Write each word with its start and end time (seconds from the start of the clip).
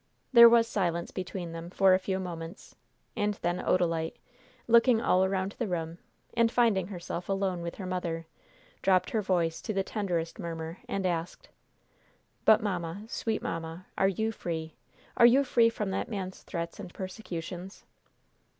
There 0.33 0.49
was 0.49 0.67
silence 0.67 1.11
between 1.11 1.51
them 1.51 1.69
for 1.69 1.93
a 1.93 1.99
few 1.99 2.17
moments, 2.17 2.73
and 3.15 3.35
then 3.43 3.59
Odalite, 3.59 4.17
looking 4.67 4.99
all 4.99 5.23
around 5.23 5.51
the 5.59 5.67
room, 5.67 5.99
and 6.35 6.51
finding 6.51 6.87
herself 6.87 7.29
alone 7.29 7.61
with 7.61 7.75
her 7.75 7.85
mother, 7.85 8.25
dropped 8.81 9.11
her 9.11 9.21
voice 9.21 9.61
to 9.61 9.73
the 9.73 9.83
tenderest 9.83 10.39
murmur, 10.39 10.79
and 10.89 11.05
asked: 11.05 11.49
"But, 12.45 12.63
mamma, 12.63 13.03
sweet 13.09 13.43
mamma, 13.43 13.85
are 13.95 14.07
you 14.07 14.31
free? 14.31 14.73
Are 15.17 15.27
you 15.27 15.43
free 15.43 15.69
from 15.69 15.91
that 15.91 16.09
man's 16.09 16.41
threats 16.41 16.79
and 16.79 16.91
persecutions?" 16.91 17.85